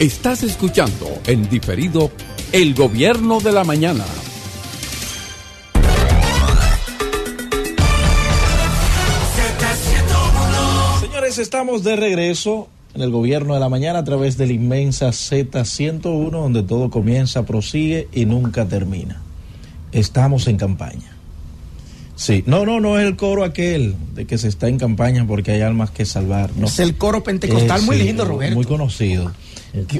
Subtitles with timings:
[0.00, 2.10] Estás escuchando en diferido
[2.50, 4.04] El Gobierno de la Mañana.
[11.00, 15.08] Señores, estamos de regreso en el Gobierno de la Mañana a través de la inmensa
[15.08, 19.20] Z101 donde todo comienza, prosigue y nunca termina.
[19.92, 21.16] Estamos en campaña.
[22.16, 25.52] Sí, no, no, no es el coro aquel de que se está en campaña porque
[25.52, 26.50] hay almas que salvar.
[26.56, 26.66] No.
[26.66, 28.54] Es el coro pentecostal Eh, muy sí, lindo, Roberto.
[28.54, 29.32] Muy conocido.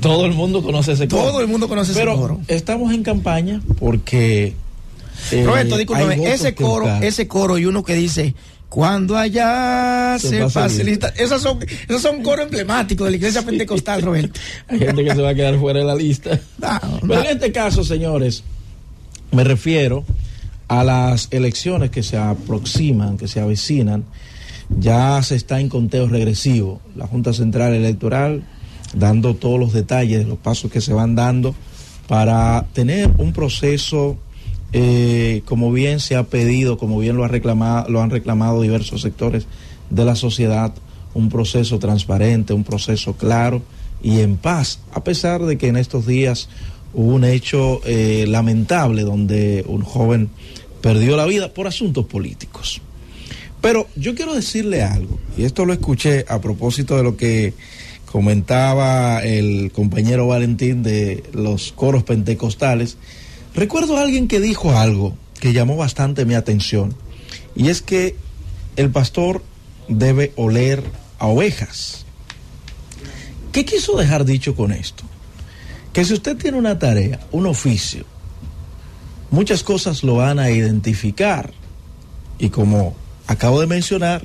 [0.00, 1.22] Todo el mundo conoce ese coro.
[1.24, 2.40] Todo el mundo conoce ese Pero coro.
[2.48, 4.54] estamos en campaña porque.
[5.32, 8.34] eh, Roberto, discúlpame, ese coro, ese coro y uno que dice
[8.68, 11.08] cuando allá Se se, facilita".
[11.16, 14.38] Esos son, esos son coros emblemáticos de la iglesia pentecostal, Roberto.
[14.68, 16.38] Hay gente que se va a quedar fuera de la lista.
[16.58, 17.20] No, Pero no.
[17.20, 18.44] en este caso, señores,
[19.32, 20.04] me refiero
[20.68, 24.04] a las elecciones que se aproximan, que se avecinan.
[24.78, 26.82] Ya se está en conteo regresivo.
[26.94, 28.42] La Junta Central Electoral
[28.94, 31.54] dando todos los detalles, los pasos que se van dando
[32.06, 34.16] para tener un proceso,
[34.72, 39.02] eh, como bien se ha pedido, como bien lo, ha reclamado, lo han reclamado diversos
[39.02, 39.46] sectores
[39.90, 40.74] de la sociedad,
[41.14, 43.62] un proceso transparente, un proceso claro
[44.02, 46.48] y en paz, a pesar de que en estos días
[46.94, 50.30] hubo un hecho eh, lamentable donde un joven
[50.80, 52.80] perdió la vida por asuntos políticos.
[53.60, 57.54] Pero yo quiero decirle algo, y esto lo escuché a propósito de lo que
[58.10, 62.96] comentaba el compañero Valentín de los coros pentecostales.
[63.54, 66.94] Recuerdo a alguien que dijo algo que llamó bastante mi atención,
[67.54, 68.16] y es que
[68.76, 69.42] el pastor
[69.88, 70.82] debe oler
[71.18, 72.06] a ovejas.
[73.52, 75.04] ¿Qué quiso dejar dicho con esto?
[75.92, 78.04] Que si usted tiene una tarea, un oficio,
[79.30, 81.52] muchas cosas lo van a identificar.
[82.38, 82.94] Y como
[83.26, 84.24] acabo de mencionar,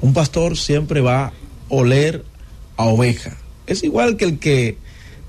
[0.00, 1.32] un pastor siempre va a
[1.68, 2.24] oler
[2.80, 3.36] a oveja.
[3.66, 4.76] Es igual que el que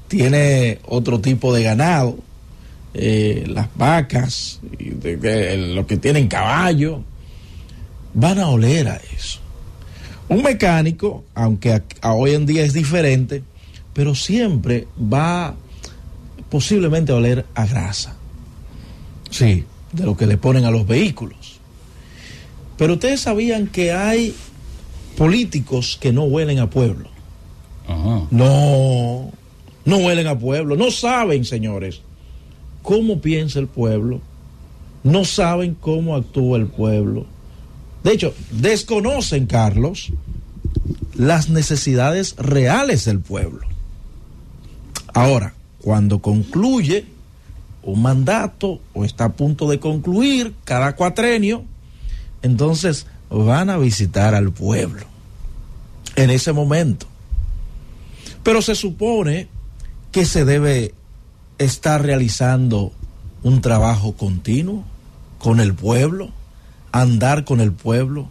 [0.08, 2.18] tiene otro tipo de ganado,
[2.94, 7.03] eh, las vacas, y los que tienen caballo,
[8.14, 9.40] van a oler a eso.
[10.28, 13.44] Un mecánico, aunque hoy en día es diferente,
[13.94, 15.56] pero siempre va
[16.50, 18.16] posiblemente a oler a grasa.
[19.30, 21.59] Sí, de lo que le ponen a los vehículos.
[22.78, 24.36] Pero ustedes sabían que hay
[25.18, 27.11] políticos que no huelen a pueblo.
[28.31, 29.31] No,
[29.85, 30.75] no huelen a pueblo.
[30.75, 32.02] No saben, señores,
[32.81, 34.22] cómo piensa el pueblo.
[35.03, 37.25] No saben cómo actúa el pueblo.
[38.03, 40.12] De hecho, desconocen, Carlos,
[41.16, 43.62] las necesidades reales del pueblo.
[45.13, 47.06] Ahora, cuando concluye
[47.84, 51.63] un mandato o está a punto de concluir cada cuatrenio,
[52.41, 55.06] entonces van a visitar al pueblo
[56.16, 57.07] en ese momento.
[58.44, 59.47] Pero se supone
[60.12, 60.94] que se debe
[61.57, 62.91] estar realizando
[63.44, 64.84] un trabajo continuo
[65.40, 66.29] con el pueblo,
[66.91, 68.30] andar con el pueblo,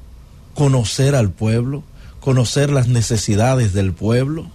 [0.54, 1.82] conocer al pueblo,
[2.20, 4.48] conocer las necesidades del pueblo.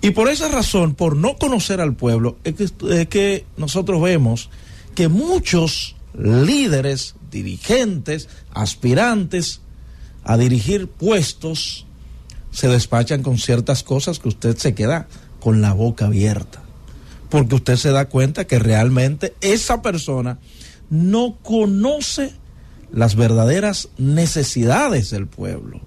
[0.00, 2.72] Y por esa razón, por no conocer al pueblo, es
[3.08, 4.50] que, nosotros vemos
[4.94, 9.62] que muchos líderes, dirigentes, aspirantes
[10.22, 11.86] a dirigir puestos,
[12.54, 15.08] se despachan con ciertas cosas que usted se queda
[15.40, 16.62] con la boca abierta.
[17.28, 20.38] Porque usted se da cuenta que realmente esa persona
[20.88, 22.32] no conoce
[22.92, 25.80] las verdaderas necesidades del pueblo.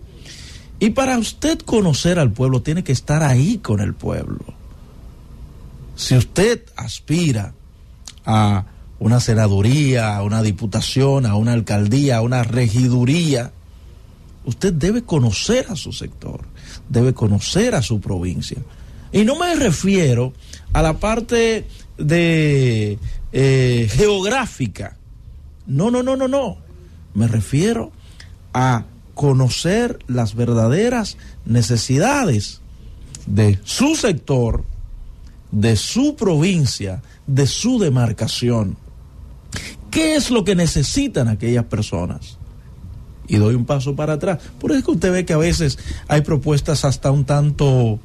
[0.80, 4.44] Y para usted conocer al pueblo, tiene que estar ahí con el pueblo.
[5.96, 7.54] Si usted aspira
[8.26, 8.66] a
[9.00, 13.54] una senaduría, a una diputación, a una alcaldía, a una regiduría,
[14.48, 16.46] usted debe conocer a su sector,
[16.88, 18.58] debe conocer a su provincia.
[19.12, 20.34] Y no me refiero
[20.74, 22.98] a la parte de
[23.34, 24.98] eh, geográfica.
[25.66, 26.58] No, no, no, no, no.
[27.14, 27.92] Me refiero
[28.54, 28.86] a
[29.16, 32.62] conocer las verdaderas necesidades
[33.26, 34.64] de su sector,
[35.52, 38.78] de su provincia, de su demarcación.
[39.92, 42.38] ¿Qué es lo que necesitan aquellas personas?
[43.28, 44.40] Y doy un paso para atrás.
[44.60, 45.78] Por eso es que usted ve que a veces
[46.08, 48.00] hay propuestas hasta un tanto,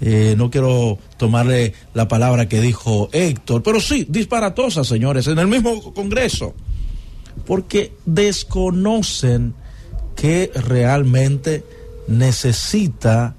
[0.00, 5.46] eh, no quiero tomarle la palabra que dijo Héctor, pero sí, disparatosas, señores, en el
[5.46, 6.54] mismo Congreso.
[7.46, 9.54] Porque desconocen
[10.16, 11.64] que realmente
[12.08, 13.34] necesita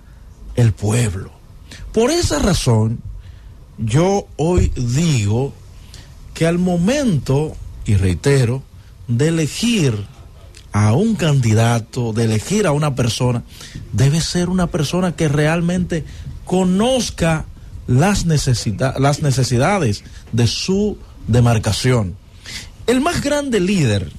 [0.56, 1.32] el pueblo.
[1.94, 3.02] Por esa razón,
[3.78, 5.54] yo hoy digo
[6.34, 8.62] que al momento, y reitero,
[9.08, 10.06] de elegir
[10.78, 13.42] a un candidato, de elegir a una persona,
[13.94, 16.06] debe ser una persona que realmente
[16.46, 17.46] conozca
[17.88, 22.16] las, las necesidades de su demarcación.
[22.86, 24.12] El más grande líder,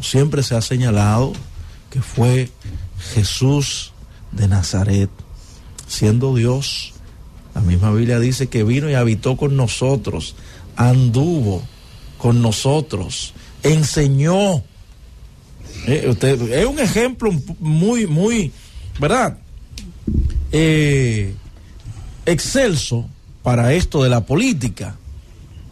[0.00, 1.32] siempre se ha señalado,
[1.90, 2.52] que fue
[3.14, 3.92] Jesús
[4.30, 5.10] de Nazaret,
[5.88, 6.92] siendo Dios.
[7.56, 10.36] La misma Biblia dice que vino y habitó con nosotros,
[10.76, 11.60] anduvo
[12.18, 13.34] con nosotros,
[13.64, 14.62] enseñó.
[15.90, 16.14] Eh,
[16.52, 17.30] es un ejemplo
[17.60, 18.52] muy, muy,
[19.00, 19.38] ¿verdad?
[20.52, 21.34] Eh,
[22.26, 23.08] excelso
[23.42, 24.96] para esto de la política.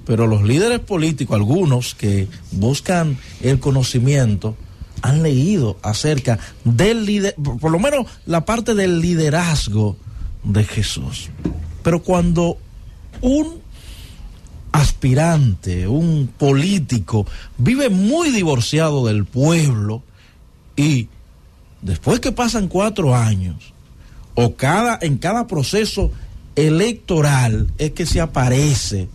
[0.07, 4.57] Pero los líderes políticos, algunos que buscan el conocimiento,
[5.03, 9.99] han leído acerca del líder, por lo menos la parte del liderazgo
[10.45, 11.29] de Jesús.
[11.83, 12.57] Pero cuando
[13.21, 13.66] un
[14.77, 17.27] aspirante, un político,
[17.59, 20.03] vive muy divorciado del pueblo
[20.77, 21.09] y
[21.83, 23.73] después que pasan cuatro años,
[24.35, 26.11] o cada, en cada proceso
[26.57, 29.09] electoral es que se aparece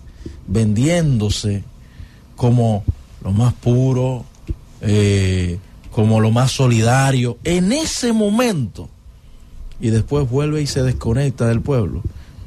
[0.47, 1.63] vendiéndose
[2.35, 2.83] como
[3.23, 4.25] lo más puro,
[4.81, 5.59] eh,
[5.91, 8.89] como lo más solidario, en ese momento,
[9.79, 12.01] y después vuelve y se desconecta del pueblo,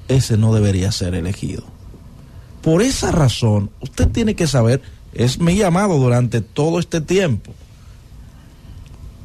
[0.08, 1.73] ese no debería ser elegido.
[2.64, 4.80] Por esa razón, usted tiene que saber,
[5.12, 7.52] es mi llamado durante todo este tiempo,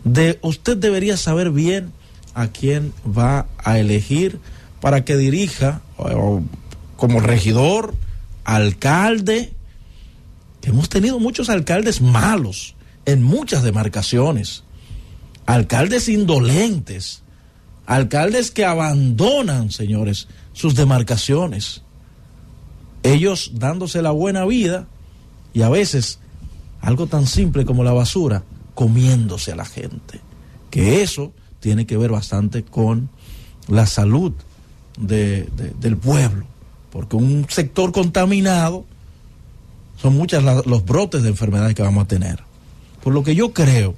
[0.04, 1.94] de usted debería saber bien
[2.34, 4.42] a quién va a elegir
[4.82, 5.82] para que dirija
[6.98, 7.96] como regidor,
[8.44, 9.54] alcalde,
[10.64, 12.76] hemos tenido muchos alcaldes malos
[13.06, 14.66] en muchas demarcaciones,
[15.46, 17.24] alcaldes indolentes,
[17.86, 21.84] alcaldes que abandonan, señores, sus demarcaciones,
[23.04, 24.88] ellos dándose la buena vida
[25.54, 26.20] y a veces
[26.82, 28.44] algo tan simple como la basura,
[28.76, 30.22] comiéndose a la gente,
[30.70, 33.10] que eso tiene que ver bastante con
[33.68, 34.34] la salud
[34.98, 35.50] de,
[35.80, 36.46] del pueblo,
[36.92, 38.86] porque un sector contaminado
[40.02, 42.44] son muchos los brotes de enfermedades que vamos a tener.
[43.04, 43.96] Por lo que yo creo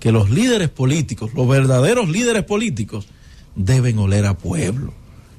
[0.00, 3.06] que los líderes políticos, los verdaderos líderes políticos,
[3.54, 4.94] deben oler a pueblo.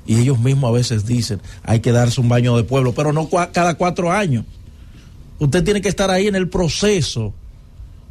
[0.06, 3.30] Y ellos mismos a veces dicen, hay que darse un baño de pueblo, pero no
[3.30, 4.45] cada cuatro años.
[5.39, 7.33] Usted tiene que estar ahí en el proceso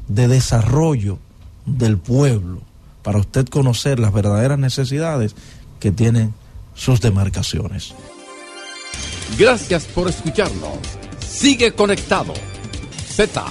[0.09, 1.19] de desarrollo
[1.67, 2.63] del pueblo
[3.03, 5.35] para usted conocer las verdaderas necesidades
[5.79, 6.35] que tienen
[6.75, 7.95] sus demarcaciones.
[9.39, 10.79] Gracias por escucharnos.
[11.27, 12.35] Sigue conectado.
[13.09, 13.45] Z